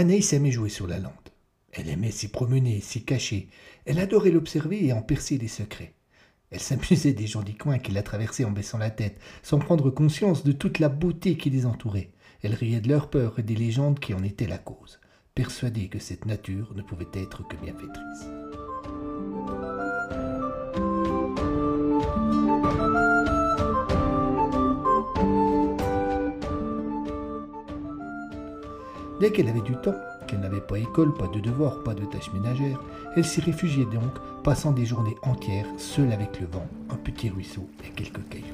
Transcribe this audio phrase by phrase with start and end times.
[0.00, 1.12] Anaïs aimait jouer sur la lande.
[1.72, 3.48] Elle aimait s'y promener, s'y cacher.
[3.84, 5.92] Elle adorait l'observer et en percer les secrets.
[6.50, 9.90] Elle s'amusait des gens du coin qui la traversaient en baissant la tête, sans prendre
[9.90, 12.12] conscience de toute la beauté qui les entourait.
[12.42, 15.00] Elle riait de leur peur et des légendes qui en étaient la cause,
[15.34, 18.49] persuadée que cette nature ne pouvait être que bienfaitrice.
[29.20, 29.94] Dès qu'elle avait du temps,
[30.26, 32.80] qu'elle n'avait pas école, pas de devoirs, pas de tâches ménagères,
[33.16, 37.68] elle s'y réfugiait donc, passant des journées entières seule avec le vent, un petit ruisseau
[37.84, 38.46] et quelques cailloux.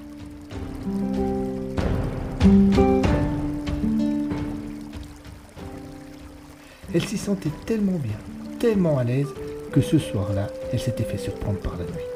[6.93, 8.19] Elle s'y sentait tellement bien,
[8.59, 9.33] tellement à l'aise,
[9.71, 12.16] que ce soir-là, elle s'était fait surprendre par la nuit.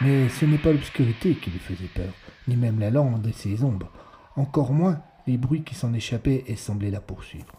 [0.00, 2.12] Mais ce n'est pas l'obscurité qui lui faisait peur,
[2.48, 3.90] ni même la lande et ses ombres,
[4.36, 7.52] encore moins les bruits qui s'en échappaient et semblaient la poursuivre.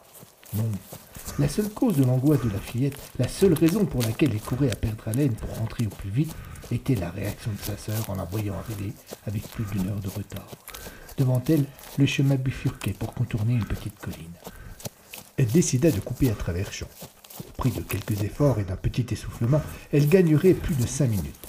[0.55, 0.69] Non,
[1.39, 4.71] la seule cause de l'angoisse de la fillette, la seule raison pour laquelle elle courait
[4.71, 6.35] à perdre haleine pour rentrer au plus vite,
[6.71, 8.93] était la réaction de sa sœur en la voyant arriver
[9.27, 10.47] avec plus d'une heure de retard.
[11.17, 11.65] Devant elle,
[11.97, 14.33] le chemin bifurquait pour contourner une petite colline.
[15.37, 16.89] Elle décida de couper à travers champs.
[17.39, 21.47] Au prix de quelques efforts et d'un petit essoufflement, elle gagnerait plus de cinq minutes.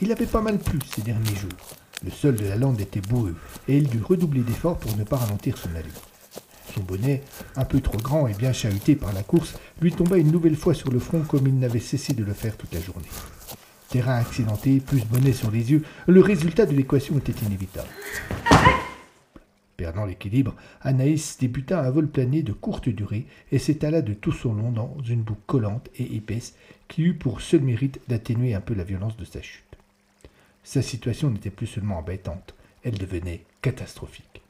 [0.00, 1.50] Il avait pas mal plu ces derniers jours.
[2.04, 3.36] Le sol de la lande était boueux,
[3.68, 6.02] et elle dut redoubler d'efforts pour ne pas ralentir son allure.
[6.74, 7.22] Son bonnet,
[7.54, 10.74] un peu trop grand et bien chahuté par la course, lui tomba une nouvelle fois
[10.74, 13.06] sur le front comme il n'avait cessé de le faire toute la journée.
[13.88, 17.90] Terrain accidenté, plus bonnet sur les yeux, le résultat de l'équation était inévitable.
[19.76, 24.54] Perdant l'équilibre, Anaïs débuta un vol plané de courte durée et s'étala de tout son
[24.54, 26.54] long dans une boucle collante et épaisse
[26.88, 29.71] qui eut pour seul mérite d'atténuer un peu la violence de sa chute.
[30.64, 34.42] Sa situation n'était plus seulement embêtante, elle devenait catastrophique.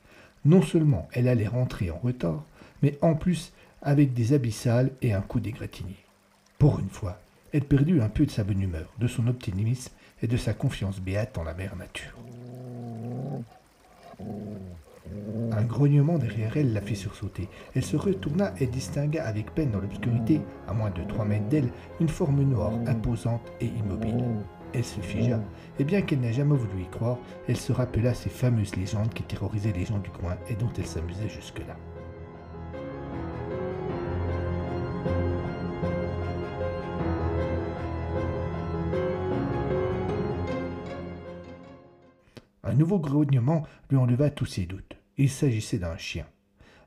[0.45, 2.45] Non seulement elle allait rentrer en retard,
[2.83, 5.97] mais en plus avec des abyssales et un coup d'égratigné.
[6.59, 7.19] Pour une fois,
[7.53, 11.01] elle perdut un peu de sa bonne humeur, de son optimisme et de sa confiance
[11.01, 12.17] béate en la mère nature.
[15.51, 17.49] Un grognement derrière elle la fit sursauter.
[17.75, 21.69] Elle se retourna et distingua avec peine dans l'obscurité, à moins de trois mètres d'elle,
[22.01, 24.25] une forme noire, imposante et immobile.
[24.75, 25.41] Elle se figea,
[25.79, 29.23] et bien qu'elle n'ait jamais voulu y croire, elle se rappela ces fameuses légendes qui
[29.23, 31.77] terrorisaient les gens du coin et dont elle s'amusait jusque-là.
[42.65, 44.97] Un nouveau grognement lui enleva tous ses doutes.
[45.19, 46.27] Il s'agissait d'un chien.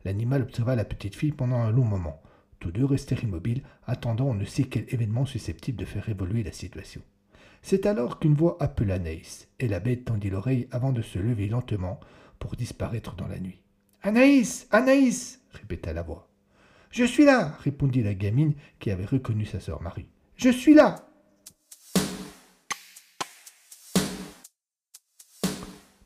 [0.03, 2.23] L'animal observa la petite fille pendant un long moment.
[2.59, 6.52] Tous deux restèrent immobiles, attendant on ne sait quel événement susceptible de faire évoluer la
[6.52, 7.02] situation.
[7.68, 11.48] C'est alors qu'une voix appela Anaïs, et la bête tendit l'oreille avant de se lever
[11.48, 12.00] lentement
[12.38, 13.59] pour disparaître dans la nuit.
[14.03, 16.30] Anaïs Anaïs répéta la voix.
[16.92, 20.06] Je suis là répondit la gamine qui avait reconnu sa sœur Marie.
[20.36, 21.09] Je suis là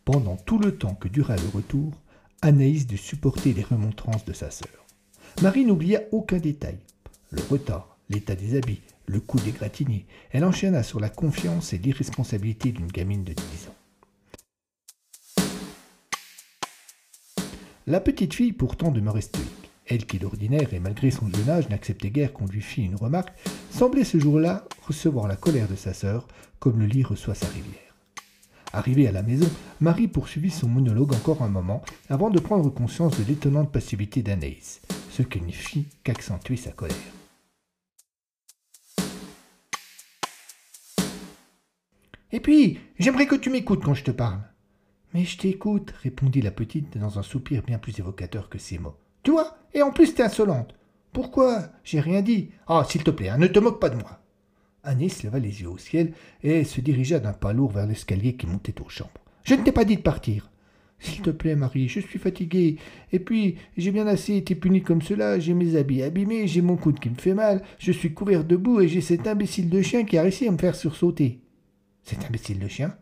[0.06, 1.92] Pendant tout le temps que dura le retour,
[2.42, 4.86] Anaïs dut supporter les remontrances de sa sœur.
[5.42, 6.80] Marie n'oublia aucun détail.
[7.32, 10.06] Le retard, l'état des habits, le coup d'égratigné.
[10.32, 13.76] Elle enchaîna sur la confiance et l'irresponsabilité d'une gamine de 10 ans.
[17.88, 19.48] La petite fille pourtant demeurait stoïque.
[19.88, 23.34] Elle qui d'ordinaire et malgré son jeune âge n'acceptait guère qu'on lui fît une remarque,
[23.72, 26.28] semblait ce jour-là recevoir la colère de sa sœur
[26.60, 27.96] comme le lit reçoit sa rivière.
[28.74, 29.50] Arrivée à la maison,
[29.82, 34.82] Marie poursuivit son monologue encore un moment avant de prendre conscience de l'étonnante passivité d'Anaïs,
[35.10, 37.19] ce qui ne fit qu'accentuer sa colère.
[42.32, 44.42] Et puis, j'aimerais que tu m'écoutes quand je te parle.
[45.14, 48.96] Mais je t'écoute, répondit la petite dans un soupir bien plus évocateur que ses mots.
[49.24, 50.76] Tu vois, et en plus t'es insolente.
[51.12, 51.70] Pourquoi?
[51.84, 52.52] J'ai rien dit.
[52.68, 54.22] Ah, s'il te plaît, hein, ne te moque pas de moi.
[54.84, 58.46] Anis leva les yeux au ciel et se dirigea d'un pas lourd vers l'escalier qui
[58.46, 59.12] montait aux chambres.
[59.44, 60.52] Je ne t'ai pas dit de partir.
[61.00, 62.78] S'il te plaît, Marie, je suis fatiguée.
[63.12, 66.76] Et puis, j'ai bien assez été punie comme cela, j'ai mes habits abîmés, j'ai mon
[66.76, 69.82] coude qui me fait mal, je suis couvert de boue et j'ai cet imbécile de
[69.82, 71.40] chien qui a réussi à me faire sursauter.
[72.04, 72.96] Cet imbécile de chien?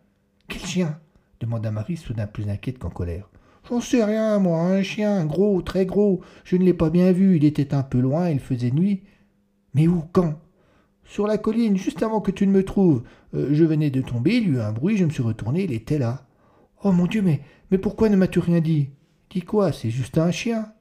[0.48, 1.00] Quel chien?
[1.40, 3.30] demanda Marie, soudain plus inquiète qu'en colère.
[3.70, 6.22] J'en sais rien, moi, un chien, gros, très gros.
[6.44, 9.04] Je ne l'ai pas bien vu, il était un peu loin, il faisait nuit.
[9.74, 10.40] Mais où, quand?
[11.04, 13.04] Sur la colline, juste avant que tu ne me trouves.
[13.34, 15.74] Euh, je venais de tomber, il y eut un bruit, je me suis retourné, il
[15.74, 16.26] était là.
[16.84, 17.42] Oh mon Dieu, mais,
[17.72, 18.90] mais pourquoi ne m'as-tu rien dit?
[19.30, 20.74] Dis quoi, c'est juste un chien?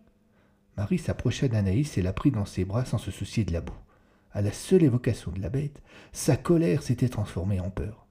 [0.77, 3.73] Marie s'approcha d'Anaïs et la prit dans ses bras sans se soucier de la boue.
[4.33, 5.81] À la seule évocation de la bête,
[6.13, 8.06] sa colère s'était transformée en peur.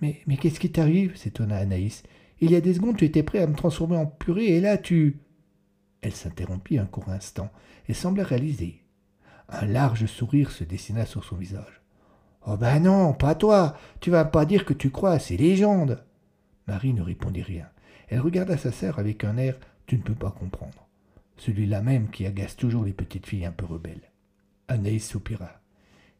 [0.00, 1.16] Mais, qu'est-ce qui t'arrive?
[1.16, 2.02] s'étonna Anaïs.
[2.40, 4.78] Il y a des secondes, tu étais prêt à me transformer en purée, et là,
[4.78, 5.20] tu.
[6.00, 7.50] Elle s'interrompit un court instant
[7.88, 8.82] et sembla réaliser.
[9.50, 11.82] Un large sourire se dessina sur son visage.
[12.46, 13.76] Oh ben non, pas toi.
[14.00, 16.02] Tu vas pas dire que tu crois à ces légendes.
[16.66, 17.68] Marie ne répondit rien.
[18.08, 20.86] Elle regarda sa sœur avec un air Tu ne peux pas comprendre.
[21.36, 24.10] Celui-là même qui agace toujours les petites filles un peu rebelles.
[24.68, 25.60] Anaïs soupira.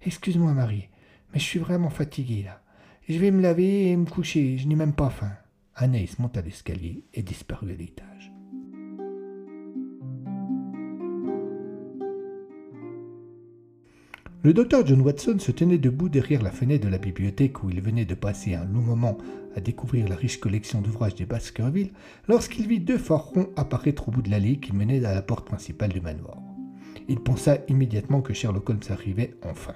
[0.03, 0.89] Excuse-moi, Marie,
[1.33, 2.61] mais je suis vraiment fatiguée là.
[3.09, 5.33] Je vais me laver et me coucher, je n'ai même pas faim.
[5.75, 8.33] Anaïs monta l'escalier et disparut à l'étage.
[14.43, 17.83] Le docteur John Watson se tenait debout derrière la fenêtre de la bibliothèque où il
[17.83, 19.19] venait de passer un long moment
[19.55, 21.91] à découvrir la riche collection d'ouvrages des Baskerville
[22.27, 25.91] lorsqu'il vit deux forrons apparaître au bout de l'allée qui menait à la porte principale
[25.91, 26.39] du manoir.
[27.09, 29.75] Il pensa immédiatement que Sherlock Holmes arrivait enfin.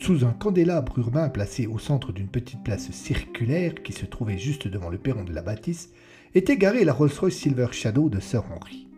[0.00, 4.68] Sous un candélabre urbain placé au centre d'une petite place circulaire qui se trouvait juste
[4.68, 5.90] devant le perron de la bâtisse,
[6.34, 8.88] était garée la Rolls-Royce Silver Shadow de Sir Henry.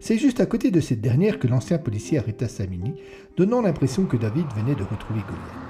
[0.00, 2.94] C'est juste à côté de cette dernière que l'ancien policier arrêta sa mini,
[3.36, 5.68] donnant l'impression que David venait de retrouver Goliath.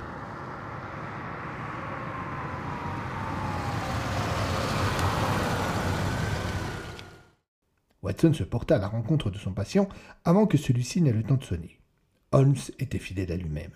[8.02, 9.88] Watson se porta à la rencontre de son patient
[10.24, 11.78] avant que celui-ci n'ait le temps de sonner.
[12.32, 13.72] Holmes était fidèle à lui-même.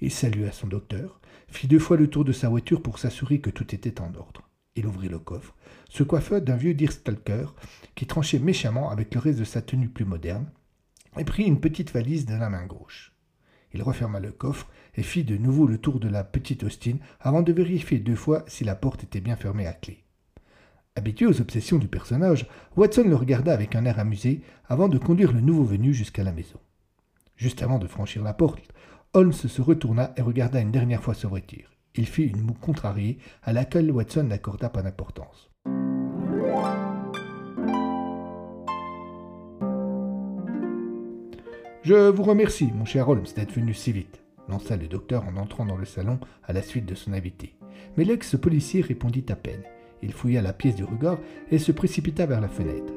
[0.00, 3.50] Il salua son docteur, fit deux fois le tour de sa voiture pour s'assurer que
[3.50, 4.48] tout était en ordre.
[4.76, 5.54] Il ouvrit le coffre,
[5.88, 7.46] se coiffa d'un vieux deerstalker
[7.94, 10.46] qui tranchait méchamment avec le reste de sa tenue plus moderne,
[11.18, 13.12] et prit une petite valise de la main gauche.
[13.72, 17.42] Il referma le coffre et fit de nouveau le tour de la petite Austin avant
[17.42, 20.04] de vérifier deux fois si la porte était bien fermée à clé.
[20.96, 22.46] Habitué aux obsessions du personnage,
[22.76, 26.32] Watson le regarda avec un air amusé avant de conduire le nouveau venu jusqu'à la
[26.32, 26.58] maison.
[27.36, 28.68] Juste avant de franchir la porte,
[29.14, 31.70] Holmes se retourna et regarda une dernière fois sa voiture.
[31.94, 35.50] Il fit une moue contrariée à laquelle Watson n'accorda pas d'importance.
[41.82, 45.64] Je vous remercie, mon cher Holmes, d'être venu si vite, lança le docteur en entrant
[45.64, 47.56] dans le salon à la suite de son invité.
[47.96, 49.62] Mais l'ex-policier répondit à peine.
[50.02, 51.18] Il fouilla la pièce du regard
[51.50, 52.92] et se précipita vers la fenêtre.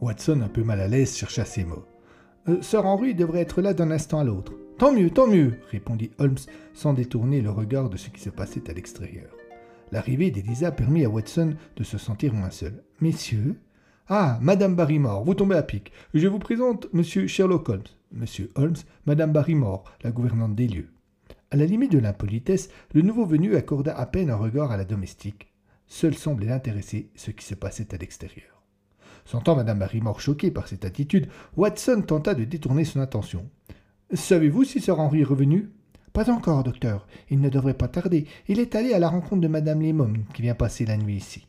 [0.00, 1.84] Watson, un peu mal à l'aise, chercha ses mots.
[2.48, 4.52] Euh, Sir Henry devrait être là d'un instant à l'autre.
[4.78, 6.36] Tant mieux, tant mieux, répondit Holmes
[6.74, 9.30] sans détourner le regard de ce qui se passait à l'extérieur.
[9.92, 12.82] L'arrivée d'Elisa permit à Watson de se sentir moins seul.
[13.00, 13.56] Messieurs?
[14.08, 15.92] Ah, Madame Barrymore, vous tombez à pic.
[16.12, 17.82] Je vous présente Monsieur Sherlock Holmes.
[18.12, 18.76] Monsieur Holmes,
[19.06, 20.90] Madame Barrymore, la gouvernante des lieux.
[21.50, 24.84] À la limite de l'impolitesse, le nouveau venu accorda à peine un regard à la
[24.84, 25.52] domestique.
[25.86, 28.53] Seul semblait l'intéresser ce qui se passait à l'extérieur.
[29.24, 33.48] Sentant Madame Barrymore choquée par cette attitude, Watson tenta de détourner son attention.
[34.12, 35.70] Savez-vous si Sir Henry est revenu?
[36.12, 37.06] Pas encore, docteur.
[37.30, 38.26] Il ne devrait pas tarder.
[38.48, 41.48] Il est allé à la rencontre de Madame Lemon, qui vient passer la nuit ici.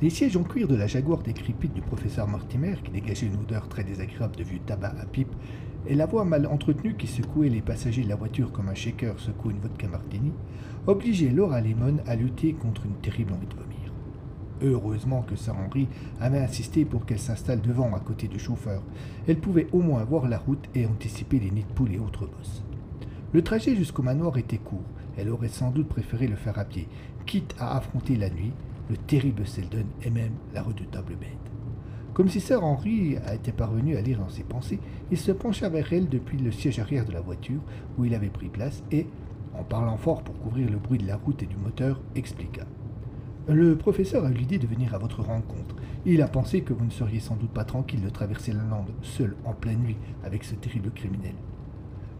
[0.00, 3.68] Les sièges en cuir de la Jaguar décrépite du professeur Mortimer, qui dégageait une odeur
[3.68, 5.34] très désagréable de vieux tabac à pipe,
[5.88, 9.18] et la voix mal entretenue qui secouait les passagers de la voiture comme un shaker
[9.18, 10.32] secoue une vodka martini,
[10.86, 13.67] obligeaient Laura Lemon à lutter contre une terrible envie de.
[14.62, 15.88] Heureusement que Sir Henry
[16.20, 18.82] avait insisté pour qu'elle s'installe devant à côté du chauffeur.
[19.26, 22.26] Elle pouvait au moins voir la route et anticiper les nids de poules et autres
[22.26, 22.64] bosses.
[23.32, 24.82] Le trajet jusqu'au manoir était court.
[25.16, 26.88] Elle aurait sans doute préféré le faire à pied,
[27.26, 28.52] quitte à affronter la nuit,
[28.88, 31.28] le terrible Seldon et même la redoutable bête.
[32.14, 34.80] Comme si Sir Henry était parvenu à lire dans ses pensées,
[35.12, 37.60] il se pencha vers elle depuis le siège arrière de la voiture
[37.96, 39.06] où il avait pris place et,
[39.54, 42.64] en parlant fort pour couvrir le bruit de la route et du moteur, expliqua.
[43.50, 45.74] Le professeur a eu l'idée de venir à votre rencontre.
[46.04, 48.90] Il a pensé que vous ne seriez sans doute pas tranquille de traverser la lande,
[49.00, 51.32] seul, en pleine nuit, avec ce terrible criminel.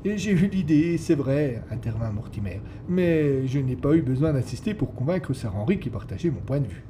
[0.06, 4.94] J'ai eu l'idée, c'est vrai, intervint Mortimer, mais je n'ai pas eu besoin d'insister pour
[4.94, 6.87] convaincre Sir Henry qui partageait mon point de vue.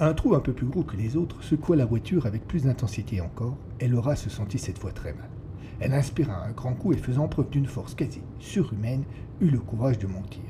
[0.00, 3.20] Un trou un peu plus gros que les autres secoua la voiture avec plus d'intensité
[3.20, 5.30] encore, et Laura se sentit cette fois très mal.
[5.78, 9.04] Elle inspira un grand coup et faisant preuve d'une force quasi surhumaine,
[9.40, 10.42] eut le courage de mentir.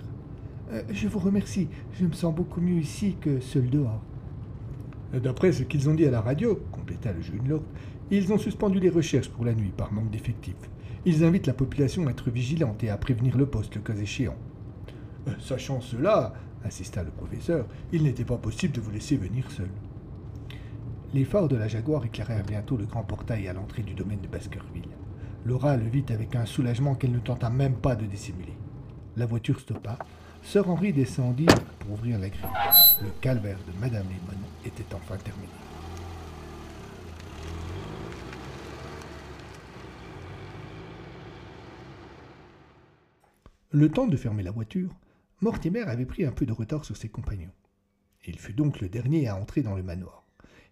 [0.73, 1.69] Euh, je vous remercie,
[1.99, 4.03] je me sens beaucoup mieux ici que seul dehors.
[5.13, 7.63] D'après ce qu'ils ont dit à la radio, compléta le jeune lord,
[8.11, 10.71] ils ont suspendu les recherches pour la nuit par manque d'effectifs.
[11.07, 14.37] Ils invitent la population à être vigilante et à prévenir le poste le cas échéant.
[15.29, 16.33] Euh, sachant cela,
[16.65, 19.69] insista le professeur, il n'était pas possible de vous laisser venir seul.
[21.13, 24.27] Les phares de la Jaguar éclairèrent bientôt le grand portail à l'entrée du domaine de
[24.27, 24.89] Baskerville.
[25.45, 28.55] Laura le vit avec un soulagement qu'elle ne tenta même pas de dissimuler.
[29.17, 29.99] La voiture stoppa.
[30.45, 31.47] Sir Henry descendit
[31.81, 32.43] pour ouvrir la grille.
[33.03, 35.49] Le calvaire de Madame Lemon était enfin terminé.
[43.73, 44.91] Le temps de fermer la voiture,
[45.41, 47.51] Mortimer avait pris un peu de retard sur ses compagnons.
[48.27, 50.24] Il fut donc le dernier à entrer dans le manoir.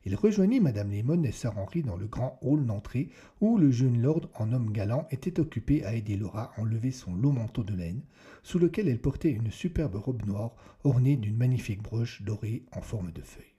[0.04, 4.02] Il rejoignit Madame Lemon et Sir Henry dans le grand hall d'entrée où le jeune
[4.02, 7.74] lord en homme galant était occupé à aider Laura à enlever son long manteau de
[7.74, 8.02] laine,
[8.42, 13.12] sous lequel elle portait une superbe robe noire ornée d'une magnifique broche dorée en forme
[13.12, 13.54] de feuille.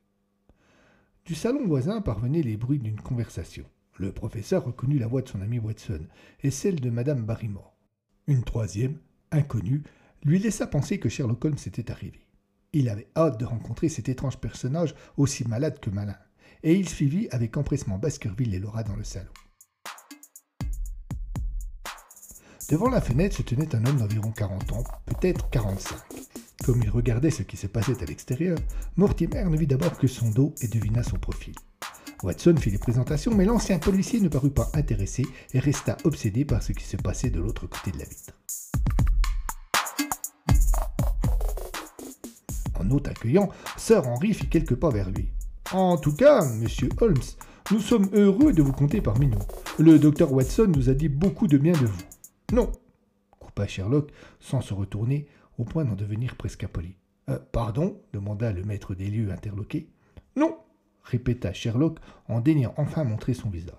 [1.26, 3.66] Du salon voisin parvenaient les bruits d'une conversation.
[3.98, 6.02] Le professeur reconnut la voix de son ami Watson
[6.42, 7.78] et celle de Madame Barrymore.
[8.28, 8.98] Une troisième,
[9.32, 9.84] inconnue,
[10.24, 12.28] lui laissa penser que Sherlock Holmes était arrivé.
[12.74, 16.18] Il avait hâte de rencontrer cet étrange personnage aussi malade que malin
[16.63, 19.29] et il suivit avec empressement Baskerville et Laura dans le salon.
[22.70, 25.98] Devant la fenêtre se tenait un homme d'environ 40 ans, peut-être 45.
[26.63, 28.58] Comme il regardait ce qui se passait à l'extérieur,
[28.96, 31.53] Mortimer ne vit d'abord que son dos et devina son profil.
[32.24, 36.63] Watson fit les présentations, mais l'ancien policier ne parut pas intéressé et resta obsédé par
[36.63, 38.34] ce qui se passait de l'autre côté de la vitre.
[42.79, 45.34] En hôte accueillant, Sir Henry fit quelques pas vers lui.
[45.74, 47.18] En tout cas, monsieur Holmes,
[47.72, 49.39] nous sommes heureux de vous compter parmi nous.
[49.80, 52.03] Le docteur Watson nous a dit beaucoup de bien de vous.
[52.51, 52.72] Non,
[53.39, 55.25] coupa Sherlock sans se retourner,
[55.58, 56.96] au point d'en devenir presque impoli.
[57.30, 59.89] Euh, pardon demanda le maître des lieux interloqué.
[60.36, 60.60] Non,
[61.03, 63.74] répéta Sherlock en daignant enfin montrer son visage.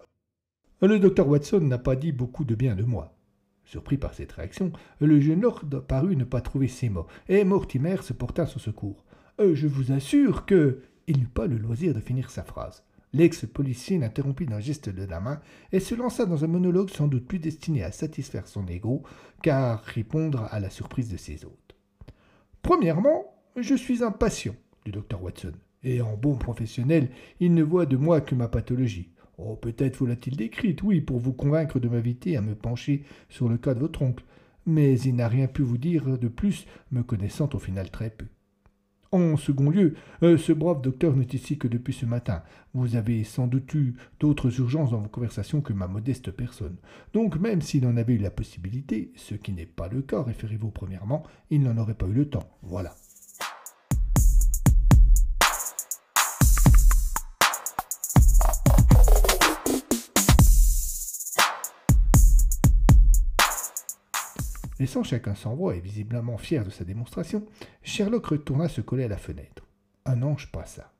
[0.83, 3.15] Le docteur Watson n'a pas dit beaucoup de bien de moi.
[3.63, 7.99] Surpris par cette réaction, le jeune lord parut ne pas trouver ses mots, et Mortimer
[8.03, 9.05] se porta à son secours.
[9.39, 12.85] Euh, je vous assure que il n'eut pas le loisir de finir sa phrase.
[13.13, 17.29] L'ex-policier l'interrompit d'un geste de la main et se lança dans un monologue sans doute
[17.29, 19.05] plus destiné à satisfaire son ego
[19.41, 21.77] qu'à répondre à la surprise de ses hôtes.
[22.63, 25.53] Premièrement, je suis un patient du docteur Watson,
[25.85, 29.11] et en bon professionnel, il ne voit de moi que ma pathologie.
[29.39, 33.49] Oh, peut-être vous l'a-t-il décrite, oui, pour vous convaincre de m'inviter à me pencher sur
[33.49, 34.25] le cas de votre oncle,
[34.67, 38.27] mais il n'a rien pu vous dire de plus, me connaissant au final très peu.
[39.15, 39.95] En second lieu,
[40.25, 42.43] euh, ce brave docteur n'est ici que depuis ce matin.
[42.75, 46.79] Vous avez sans doute eu d'autres urgences dans vos conversations que ma modeste personne.
[47.13, 50.73] Donc même s'il en avait eu la possibilité, ce qui n'est pas le cas, référez-vous
[50.73, 52.59] premièrement, il n'en aurait pas eu le temps.
[52.63, 52.93] Voilà.
[64.81, 67.47] Laissant chacun sans voix et visiblement fier de sa démonstration,
[67.85, 69.67] Sherlock retourna se coller à la fenêtre.
[70.07, 70.91] Un ange passa.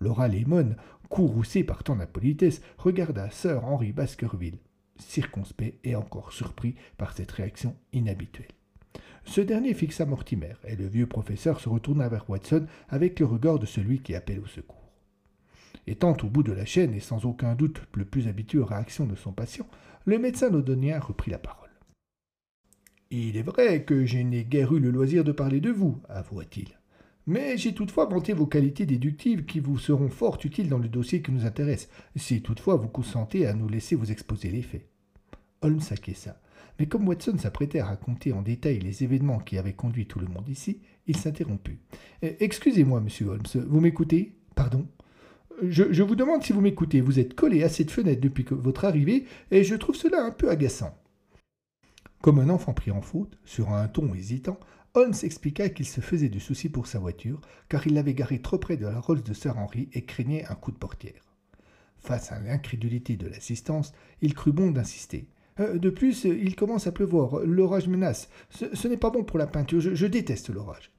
[0.00, 0.74] Laura Lemon,
[1.08, 4.58] courroucée par tant d'impolitesse, regarda Sir Henry Baskerville,
[4.98, 8.50] circonspect et encore surpris par cette réaction inhabituelle.
[9.24, 13.60] Ce dernier fixa Mortimer, et le vieux professeur se retourna vers Watson avec le regard
[13.60, 14.92] de celui qui appelle au secours.
[15.86, 19.06] Étant au bout de la chaîne et sans aucun doute le plus habitué aux réactions
[19.06, 19.68] de son patient,
[20.04, 21.65] le médecin londonien reprit la parole.
[23.10, 26.68] Il est vrai que je n'ai guère eu le loisir de parler de vous, avoua-t-il.
[27.28, 31.22] Mais j'ai toutefois vanté vos qualités déductives qui vous seront fort utiles dans le dossier
[31.22, 34.88] qui nous intéresse, si toutefois vous consentez à nous laisser vous exposer les faits.
[35.62, 36.40] Holmes s'acquiesça.
[36.78, 40.28] Mais comme Watson s'apprêtait à raconter en détail les événements qui avaient conduit tout le
[40.28, 41.78] monde ici, il s'interromput.
[42.22, 44.32] Eh, excusez-moi, monsieur Holmes, vous m'écoutez?
[44.54, 44.86] Pardon?
[45.62, 47.00] Je, vous demande si vous m'écoutez.
[47.00, 50.50] Vous êtes collé à cette fenêtre depuis votre arrivée, et je trouve cela un peu
[50.50, 50.94] agaçant.
[52.26, 54.58] Comme un enfant pris en faute, sur un ton hésitant,
[54.94, 58.58] Holmes expliqua qu'il se faisait du souci pour sa voiture, car il l'avait garée trop
[58.58, 61.36] près de la Rolls de Sir Henry et craignait un coup de portière.
[61.98, 63.92] Face à l'incrédulité de l'assistance,
[64.22, 65.28] il crut bon d'insister.
[65.60, 68.28] Euh, de plus, il commence à pleuvoir, l'orage menace.
[68.50, 70.90] Ce, n'est pas bon pour la peinture, je, je déteste l'orage.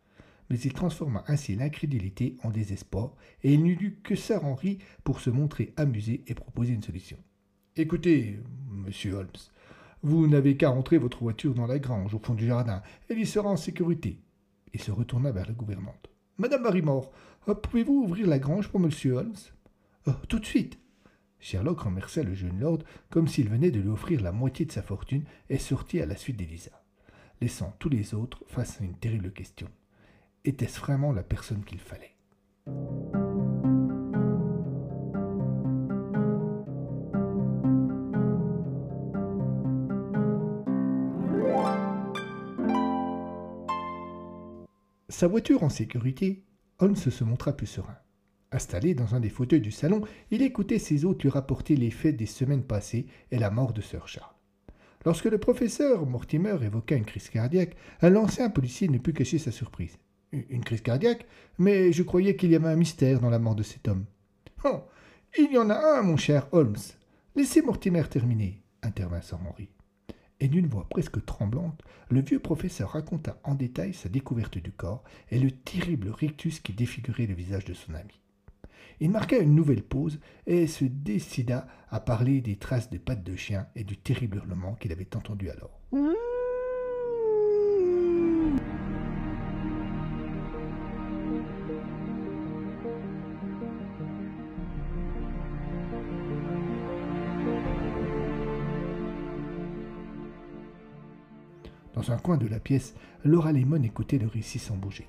[0.50, 5.30] Mais il transforma ainsi l'incrédulité en désespoir, et il n'eut que Sir Henry pour se
[5.30, 7.18] montrer amusé et proposer une solution.
[7.76, 8.40] Écoutez,
[8.72, 9.28] monsieur Holmes,
[10.04, 12.82] Vous n'avez qu'à rentrer votre voiture dans la grange au fond du jardin.
[13.10, 14.20] Elle y sera en sécurité.
[14.74, 16.10] Il se retourna vers la gouvernante.
[16.38, 17.12] Madame Barrymore,
[17.48, 19.34] euh, pouvez-vous ouvrir la grange pour monsieur Holmes?
[20.08, 20.80] Euh, Tout de suite.
[21.40, 24.82] Sherlock remercia le jeune lord comme s'il venait de lui offrir la moitié de sa
[24.82, 26.84] fortune et sortit à la suite d'Elisa,
[27.42, 29.68] laissant tous les autres face à une terrible question.
[30.46, 32.17] Était-ce vraiment la personne qu'il fallait?
[45.18, 46.44] Sa voiture en sécurité,
[46.78, 47.98] Holmes se montra plus serein.
[48.52, 52.16] Installé dans un des fauteuils du salon, il écoutait ses hôtes lui rapporter les faits
[52.16, 54.36] des semaines passées et la mort de Sir Charles.
[55.06, 59.52] Lorsque le professeur Mortimer évoqua une crise cardiaque, un ancien policier ne put cacher sa
[59.52, 59.98] surprise.
[60.32, 61.26] Une crise cardiaque?
[61.58, 64.06] Mais je croyais qu'il y avait un mystère dans la mort de cet homme.
[64.66, 64.84] Oh
[65.36, 66.78] Il y en a un, mon cher Holmes.
[67.36, 69.72] Laissez Mortimer terminer, intervint Sir Henry.
[70.40, 75.04] Et d'une voix presque tremblante, le vieux professeur raconta en détail sa découverte du corps
[75.32, 78.22] et le terrible rictus qui défigurait le visage de son ami.
[79.00, 83.36] Il marqua une nouvelle pause et se décida à parler des traces des pattes de
[83.36, 85.80] chien et du terrible hurlement qu'il avait entendu alors.
[102.10, 102.96] Un coin de la pièce,
[103.26, 105.08] Laura Lemon écoutait le récit sans bouger.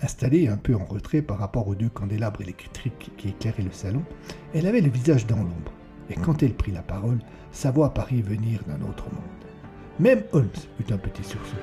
[0.00, 4.02] Installée un peu en retrait par rapport aux deux candélabres électriques qui éclairaient le salon,
[4.54, 5.72] elle avait le visage dans l'ombre,
[6.08, 7.18] et quand elle prit la parole,
[7.52, 9.22] sa voix parut venir d'un autre monde.
[10.00, 10.48] Même Holmes
[10.80, 11.56] eut un petit sursaut.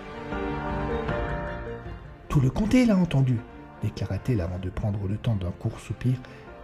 [2.29, 3.37] Tout le comté l'a entendu,
[3.81, 6.13] déclara-t-elle avant de prendre le temps d'un court soupir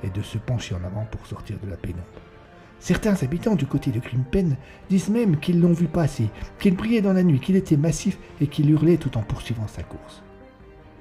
[0.04, 2.04] et de se pencher en avant pour sortir de la pénombre.
[2.80, 4.55] Certains habitants du côté de Grimpen
[4.90, 6.29] disent même qu'ils l'ont vu passer,
[6.60, 9.83] qu'il brillait dans la nuit, qu'il était massif et qu'il hurlait tout en poursuivant sa
[9.83, 10.22] course.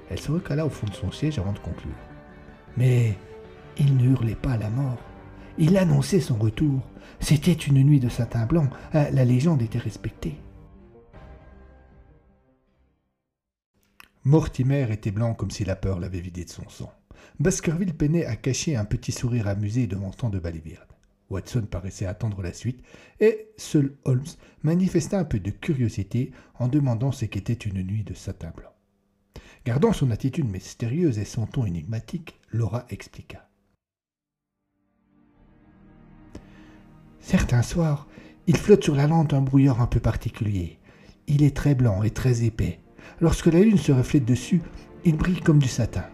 [0.09, 1.91] Elle se recala au fond de son siège avant de conclure.
[2.77, 3.15] Mais
[3.77, 4.97] il ne hurlait pas à la mort.
[5.57, 6.81] Il annonçait son retour.
[7.19, 8.69] C'était une nuit de satin blanc.
[8.95, 10.39] Euh, la légende était respectée.
[14.23, 16.91] Mortimer était blanc comme si la peur l'avait vidé de son sang.
[17.39, 20.83] Baskerville peinait à cacher un petit sourire amusé devant tant de balivernes.
[21.29, 22.81] Watson paraissait attendre la suite,
[23.19, 24.23] et seul Holmes
[24.63, 28.73] manifesta un peu de curiosité en demandant ce qu'était une nuit de satin blanc.
[29.65, 33.49] Gardant son attitude mystérieuse et son ton énigmatique, Laura expliqua.
[37.19, 38.07] Certains soirs,
[38.47, 40.79] il flotte sur la lande un brouillard un peu particulier.
[41.27, 42.79] Il est très blanc et très épais.
[43.19, 44.61] Lorsque la lune se reflète dessus,
[45.03, 46.05] il brille comme du satin.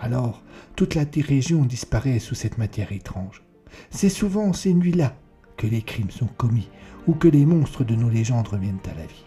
[0.00, 0.42] Alors,
[0.76, 3.42] toute la région disparaît sous cette matière étrange.
[3.90, 5.16] C'est souvent ces nuits-là
[5.56, 6.68] que les crimes sont commis
[7.06, 9.24] ou que les monstres de nos légendes reviennent à la vie.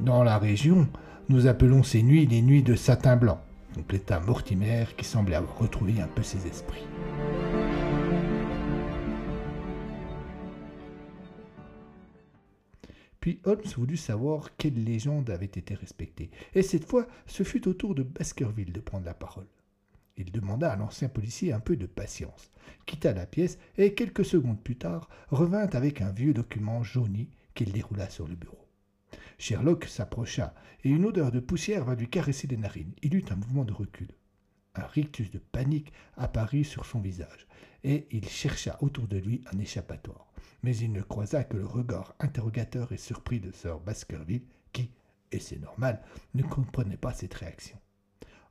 [0.00, 0.88] Dans la région,
[1.28, 3.40] nous appelons ces nuits les nuits de satin blanc,
[3.74, 6.86] compléta Mortimer qui semblait avoir retrouvé un peu ses esprits.
[13.20, 17.74] Puis Holmes voulut savoir quelle légende avait été respectée, et cette fois ce fut au
[17.74, 19.46] tour de Baskerville de prendre la parole.
[20.16, 22.50] Il demanda à l'ancien policier un peu de patience,
[22.86, 27.72] quitta la pièce et quelques secondes plus tard revint avec un vieux document jauni qu'il
[27.72, 28.66] déroula sur le bureau.
[29.38, 32.92] Sherlock s'approcha, et une odeur de poussière vint lui caresser les narines.
[33.02, 34.08] Il eut un mouvement de recul.
[34.74, 37.46] Un rictus de panique apparut sur son visage,
[37.82, 40.32] et il chercha autour de lui un échappatoire.
[40.62, 44.90] Mais il ne croisa que le regard interrogateur et surpris de Sir Baskerville, qui,
[45.32, 46.02] et c'est normal,
[46.34, 47.78] ne comprenait pas cette réaction.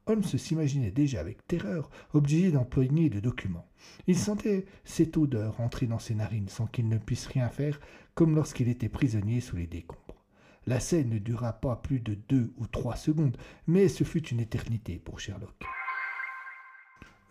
[0.10, 3.68] Holmes s'imaginait déjà avec terreur obligé d'employer le document.
[4.08, 7.80] Il sentait cette odeur entrer dans ses narines sans qu'il ne puisse rien faire,
[8.16, 10.26] comme lorsqu'il était prisonnier sous les décombres.
[10.66, 14.40] La scène ne dura pas plus de deux ou trois secondes, mais ce fut une
[14.40, 15.64] éternité pour Sherlock.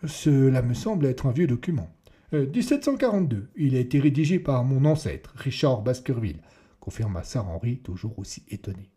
[0.05, 1.93] Cela me semble être un vieux document.
[2.31, 3.37] 1742.
[3.37, 6.41] Euh, Il a été rédigé par mon ancêtre, Richard Baskerville,
[6.79, 8.89] confirma Sir Henry, toujours aussi étonné.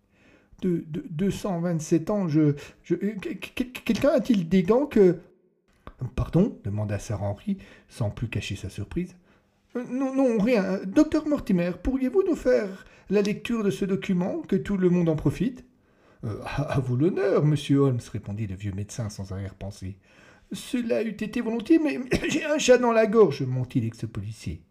[0.63, 2.55] De, de 227 ans, je.
[2.85, 3.15] je euh,
[3.85, 5.19] Quelqu'un a-t-il des gants que.
[6.17, 9.15] Pardon demanda Sir Henry, sans plus cacher sa surprise.
[9.77, 10.81] Euh, non, non, rien.
[10.87, 15.17] Docteur Mortimer, pourriez-vous nous faire la lecture de ce document, que tout le monde en
[15.17, 15.65] profite?
[16.25, 19.97] Euh, À vous l'honneur, monsieur Holmes, répondit le vieux médecin sans arrière-pensée.
[20.53, 21.99] Cela eût été volontiers, mais
[22.29, 24.63] j'ai un chat dans la gorge, mentit l'ex-policier.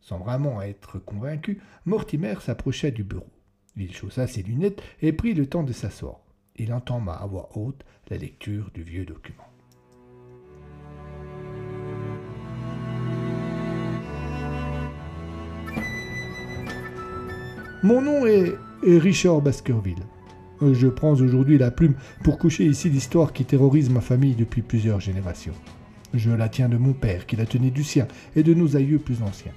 [0.00, 3.28] Sans vraiment être convaincu, Mortimer s'approcha du bureau.
[3.76, 6.20] Il chaussa ses lunettes et prit le temps de s'asseoir.
[6.56, 9.46] Il entama à voix haute la lecture du vieux document.
[17.82, 18.54] Mon nom est
[18.84, 20.04] Richard Baskerville.
[20.60, 25.00] Je prends aujourd'hui la plume pour coucher ici l'histoire qui terrorise ma famille depuis plusieurs
[25.00, 25.54] générations.
[26.14, 28.06] Je la tiens de mon père, qui la tenait du sien,
[28.36, 29.52] et de nos aïeux plus anciens.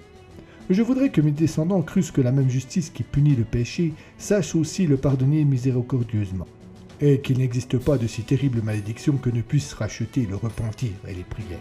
[0.67, 4.55] Je voudrais que mes descendants crussent que la même justice qui punit le péché sache
[4.55, 6.47] aussi le pardonner miséricordieusement,
[6.99, 11.13] et qu'il n'existe pas de si terrible malédiction que ne puisse racheter le repentir et
[11.13, 11.59] les prières.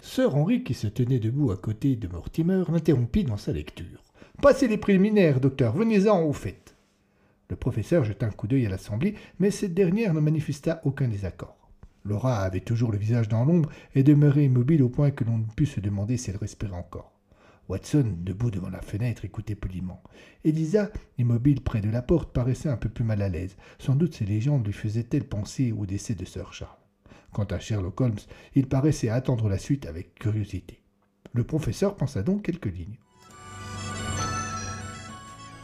[0.00, 4.04] Sir Henry, qui se tenait debout à côté de Mortimer, l'interrompit dans sa lecture.
[4.40, 6.76] Passez les préliminaires, docteur, venez-en au fait.
[7.50, 11.63] Le professeur jeta un coup d'œil à l'assemblée, mais cette dernière ne manifesta aucun désaccord.
[12.04, 15.46] Laura avait toujours le visage dans l'ombre et demeurait immobile au point que l'on ne
[15.56, 17.12] put se demander si elle respirait encore.
[17.68, 20.02] Watson, debout devant la fenêtre, écoutait poliment.
[20.44, 23.56] Elisa, immobile près de la porte, paraissait un peu plus mal à l'aise.
[23.78, 26.76] Sans doute ces légendes lui faisaient-elles penser au décès de Sir Charles.
[27.32, 28.18] Quant à Sherlock Holmes,
[28.54, 30.82] il paraissait attendre la suite avec curiosité.
[31.32, 32.98] Le professeur pensa donc quelques lignes.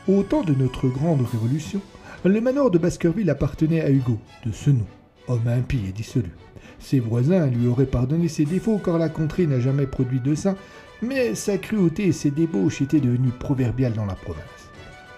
[0.09, 1.83] Au temps de notre grande révolution,
[2.24, 4.87] le manoir de Baskerville appartenait à Hugo, de ce nom,
[5.30, 6.30] homme impie et dissolu.
[6.78, 10.56] Ses voisins lui auraient pardonné ses défauts car la contrée n'a jamais produit de saint,
[11.02, 14.44] mais sa cruauté et ses débauches étaient devenues proverbiales dans la province.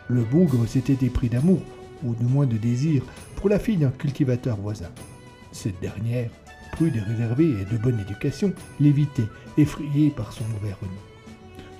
[0.08, 1.62] Le bougre s'était épris d'amour,
[2.04, 3.02] ou du moins de désir,
[3.36, 4.90] pour la fille d'un cultivateur voisin.
[5.52, 6.30] Cette dernière,
[6.72, 10.92] prude et réservée et de bonne éducation, l'évitait, effrayée par son mauvais renom.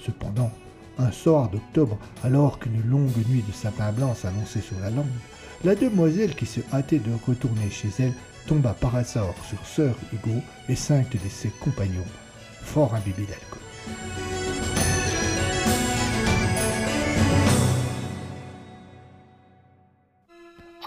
[0.05, 0.51] Cependant,
[0.99, 5.07] un soir d'octobre, alors qu'une longue nuit de sapin blanc s'annonçait sur la lande,
[5.65, 8.15] la demoiselle qui se hâtait de retourner chez elle
[8.47, 12.05] tomba par hasard sur Sir Hugo et cinq de ses compagnons,
[12.63, 13.63] fort imbibés d'alcool.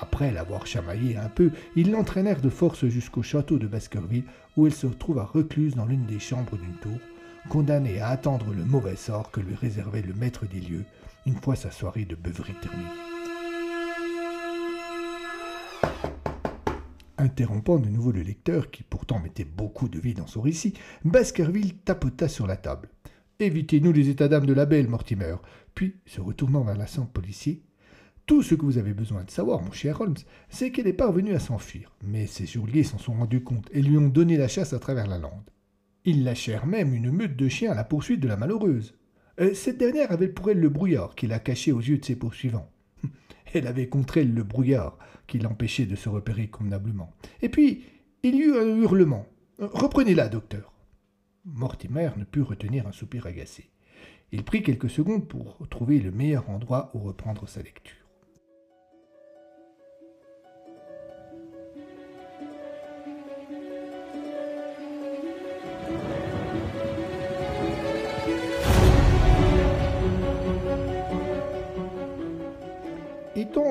[0.02, 4.26] Après l'avoir chamaillé un peu, ils l'entraînèrent de force jusqu'au château de Baskerville,
[4.58, 7.00] où elle se retrouva recluse dans l'une des chambres d'une tour,
[7.50, 10.86] condamnée à attendre le mauvais sort que lui réservait le maître des lieux,
[11.26, 13.15] une fois sa soirée de beuverie terminée.
[17.18, 21.76] Interrompant de nouveau le lecteur, qui pourtant mettait beaucoup de vie dans son récit, Baskerville
[21.78, 22.90] tapota sur la table.
[23.40, 25.36] Évitez-nous les états d'âme de la belle, Mortimer.
[25.74, 27.64] Puis, se retournant vers l'assemblée policier,
[28.26, 30.16] tout ce que vous avez besoin de savoir, mon cher Holmes,
[30.50, 31.96] c'est qu'elle est parvenue à s'enfuir.
[32.04, 35.08] Mais ses geôliers s'en sont rendus compte et lui ont donné la chasse à travers
[35.08, 35.50] la lande.
[36.06, 38.96] Ils lâchèrent même une meute de chiens à la poursuite de la malheureuse.
[39.40, 42.16] Euh, cette dernière avait pour elle le brouillard qui la cachait aux yeux de ses
[42.16, 42.72] poursuivants.
[43.56, 47.14] Elle avait contre elle le brouillard qui l'empêchait de se repérer convenablement.
[47.42, 47.86] Et puis,
[48.22, 49.26] il y eut un hurlement.
[49.60, 50.74] Reprenez-la, docteur.
[51.46, 53.70] Mortimer ne put retenir un soupir agacé.
[54.34, 58.05] Il prit quelques secondes pour trouver le meilleur endroit où reprendre sa lecture.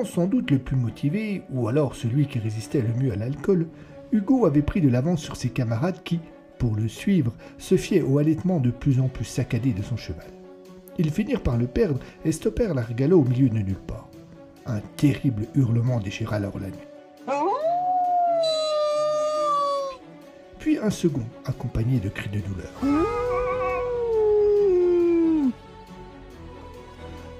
[0.03, 3.67] Sans doute le plus motivé, ou alors celui qui résistait le mieux à l'alcool,
[4.11, 6.19] Hugo avait pris de l'avance sur ses camarades qui,
[6.57, 10.25] pour le suivre, se fiaient au halètement de plus en plus saccadé de son cheval.
[10.97, 14.09] Ils finirent par le perdre et stoppèrent l'argalo au milieu de nulle part.
[14.65, 16.75] Un terrible hurlement déchira alors la nuit.
[20.57, 23.24] Puis un second, accompagné de cris de douleur.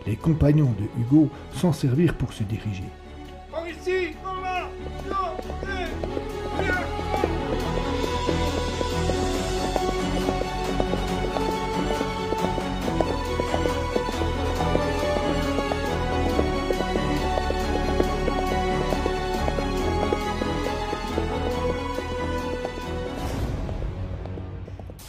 [0.05, 2.83] Les compagnons de Hugo s'en servirent pour se diriger.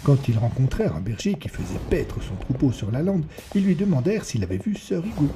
[0.07, 3.25] Quand ils rencontrèrent un berger qui faisait paître son troupeau sur la lande,
[3.57, 5.29] ils lui demandèrent s'il avait vu Sir Hugo.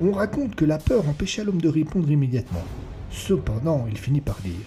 [0.00, 2.64] On raconte que la peur empêcha l'homme de répondre immédiatement.
[3.10, 4.64] Cependant, il finit par dire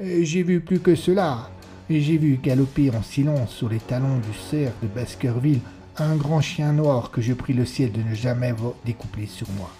[0.00, 1.50] Eh, J'ai vu plus que cela.
[1.88, 5.60] J'ai vu galoper en silence sur les talons du cerf de Baskerville
[5.96, 8.52] un grand chien noir que je prie le ciel de ne jamais
[8.84, 9.70] découpler sur moi.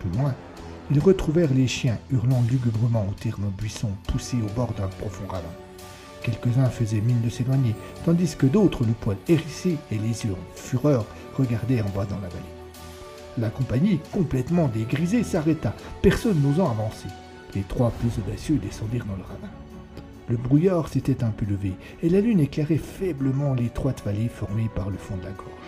[0.00, 0.34] Plus loin,
[0.90, 5.61] ils retrouvèrent les chiens hurlant lugubrement au terme buisson poussé au bord d'un profond ravin.
[6.22, 10.56] Quelques-uns faisaient mine de s'éloigner, tandis que d'autres, le poil hérissé et les yeux en
[10.56, 11.04] fureur,
[11.36, 12.44] regardaient en bas dans la vallée.
[13.38, 17.08] La compagnie, complètement dégrisée, s'arrêta, personne n'osant avancer.
[17.54, 19.50] Les trois plus audacieux descendirent dans le ravin.
[20.28, 24.90] Le brouillard s'était un peu levé, et la lune éclairait faiblement l'étroite vallée formée par
[24.90, 25.61] le fond de la gorge.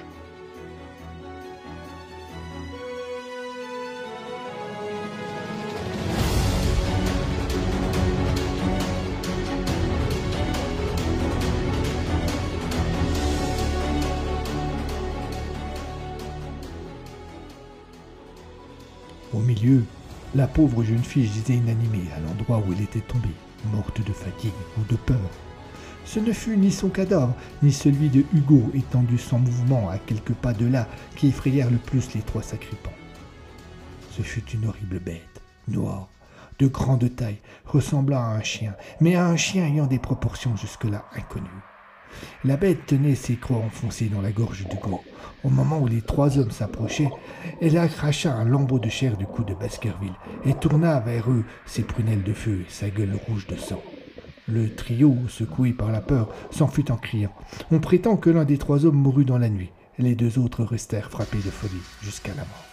[20.34, 23.28] La pauvre jeune fille gisait inanimée à l'endroit où elle était tombée,
[23.72, 25.30] morte de fatigue ou de peur.
[26.04, 30.34] Ce ne fut ni son cadavre, ni celui de Hugo étendu sans mouvement à quelques
[30.34, 32.90] pas de là qui effrayèrent le plus les trois sacripants.
[34.10, 36.08] Ce fut une horrible bête, noire,
[36.58, 41.04] de grande taille, ressemblant à un chien, mais à un chien ayant des proportions jusque-là
[41.16, 41.73] inconnues.
[42.44, 45.00] La bête tenait ses crocs enfoncés dans la gorge d'Hugo.
[45.42, 47.10] Au moment où les trois hommes s'approchaient,
[47.60, 51.82] elle arracha un lambeau de chair du cou de Baskerville et tourna vers eux ses
[51.82, 53.82] prunelles de feu et sa gueule rouge de sang.
[54.46, 57.32] Le trio, secoué par la peur, s'enfuit en criant.
[57.70, 59.72] On prétend que l'un des trois hommes mourut dans la nuit.
[59.98, 62.64] Les deux autres restèrent frappés de folie jusqu'à la mort.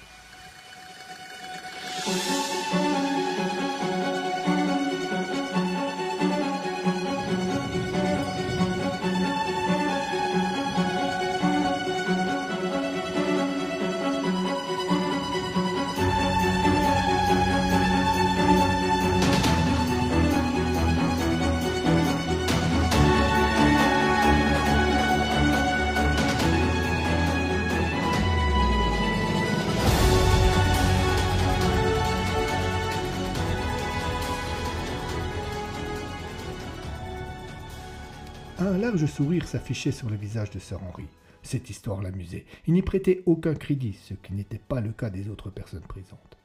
[39.22, 41.06] Sourire s'affichait sur le visage de Sir Henry.
[41.44, 42.44] Cette histoire l'amusait.
[42.66, 46.40] Il n'y prêtait aucun crédit, ce qui n'était pas le cas des autres personnes présentes.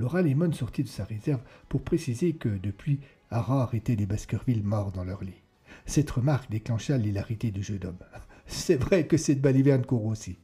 [0.00, 2.98] Laura Lemon sortit de sa réserve pour préciser que, depuis,
[3.30, 5.40] rares étaient les Baskerville morts dans leur lit.
[5.84, 8.02] Cette remarque déclencha l'hilarité du jeu d'homme.
[8.46, 10.36] C'est vrai que cette baliverne court aussi.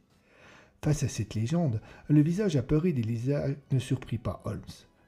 [0.81, 4.61] Face à cette légende, le visage apeuré d'Elisa ne surprit pas Holmes.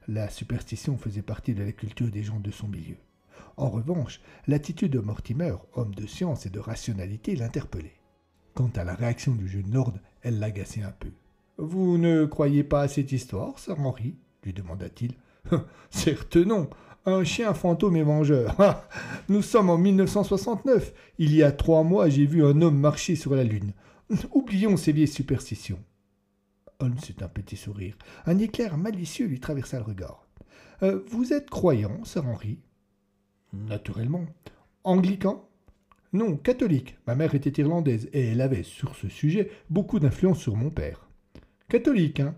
[0.08, 2.96] La superstition faisait partie de la culture des gens de son milieu.
[3.56, 8.00] En revanche, l'attitude de Mortimer, homme de science et de rationalité, l'interpellait.
[8.54, 11.10] Quant à la réaction du jeune lord, elle l'agaçait un peu.
[11.58, 14.16] Vous ne croyez pas à cette histoire, Sir Henry
[14.46, 15.12] lui demanda-t-il.
[15.90, 16.70] Certes non.
[17.04, 18.54] Un chien fantôme et vengeur.
[18.58, 18.88] Ah,
[19.28, 20.92] nous sommes en 1969.
[21.18, 23.72] Il y a trois mois, j'ai vu un homme marcher sur la Lune.
[24.32, 25.82] Oublions ces vieilles superstitions.
[26.78, 27.96] Holmes eut un petit sourire.
[28.24, 30.26] Un éclair malicieux lui traversa le regard.
[30.82, 32.58] Euh, vous êtes croyant, Sir Henry?
[33.68, 34.26] Naturellement.
[34.84, 35.48] Anglican
[36.12, 36.96] Non, catholique.
[37.06, 41.08] Ma mère était irlandaise et elle avait, sur ce sujet, beaucoup d'influence sur mon père.
[41.68, 42.36] Catholique, hein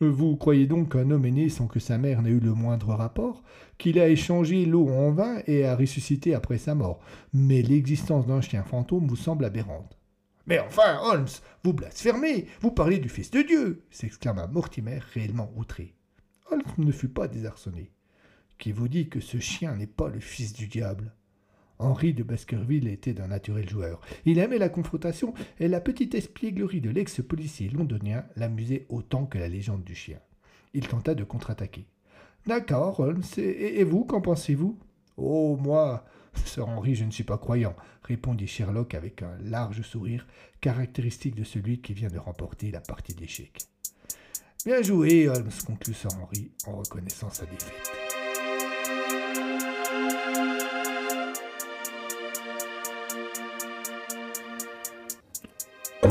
[0.00, 2.94] Vous croyez donc qu'un homme est né sans que sa mère n'ait eu le moindre
[2.94, 3.44] rapport
[3.78, 7.00] Qu'il a échangé l'eau en vin et a ressuscité après sa mort
[7.32, 9.98] Mais l'existence d'un chien fantôme vous semble aberrante.
[10.46, 11.28] Mais enfin, Holmes,
[11.62, 15.94] vous blasphémez Vous parlez du Fils de Dieu s'exclama Mortimer, réellement outré.
[16.50, 17.93] Holmes ne fut pas désarçonné.
[18.58, 21.12] Qui vous dit que ce chien n'est pas le fils du diable
[21.78, 24.00] Henri de Baskerville était d'un naturel joueur.
[24.24, 29.48] Il aimait la confrontation et la petite espièglerie de l'ex-policier londonien l'amusait autant que la
[29.48, 30.20] légende du chien.
[30.72, 31.86] Il tenta de contre-attaquer.
[32.46, 34.78] D'accord, Holmes, et, vous, qu'en pensez-vous
[35.16, 36.04] Oh, moi,
[36.44, 40.26] Sir Henri, je ne suis pas croyant, répondit Sherlock avec un large sourire,
[40.60, 43.62] caractéristique de celui qui vient de remporter la partie d'échecs.
[44.64, 48.23] Bien joué, Holmes, conclut Sir Henri en reconnaissant sa défaite.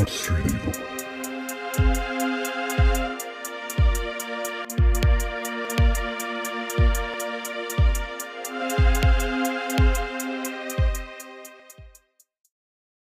[0.10, 0.93] street evil.